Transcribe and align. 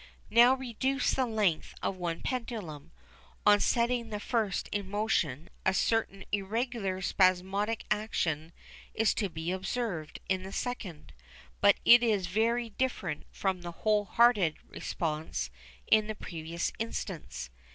Now 0.31 0.55
reduce 0.55 1.11
the 1.11 1.27
length 1.27 1.75
of 1.83 1.95
one 1.95 2.23
pendulum. 2.23 2.91
On 3.45 3.59
setting 3.59 4.09
the 4.09 4.19
first 4.19 4.67
in 4.71 4.89
motion 4.89 5.47
a 5.63 5.75
certain 5.75 6.23
irregular 6.31 7.03
spasmodic 7.03 7.83
action 7.91 8.51
is 8.95 9.13
to 9.13 9.29
be 9.29 9.51
observed 9.51 10.19
in 10.27 10.41
the 10.41 10.51
second, 10.51 11.13
but 11.61 11.75
it 11.85 12.01
is 12.01 12.25
very 12.25 12.71
different 12.71 13.27
from 13.29 13.61
the 13.61 13.71
"whole 13.71 14.05
hearted" 14.05 14.57
response 14.67 15.51
in 15.85 16.07
the 16.07 16.15
previous 16.15 16.73
instance. 16.79 17.51